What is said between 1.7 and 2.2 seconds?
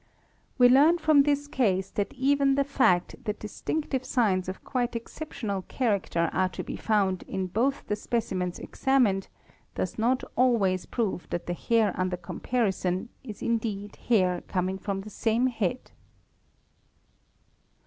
that